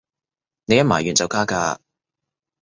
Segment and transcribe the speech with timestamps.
[0.65, 1.77] 你一買完就加價